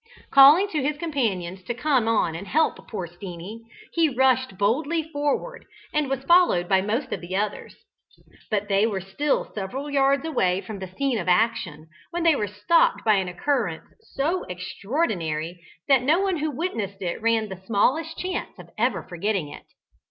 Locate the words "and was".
5.93-6.23